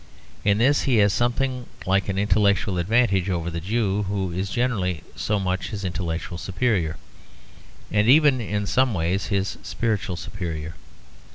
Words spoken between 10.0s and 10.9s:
superior.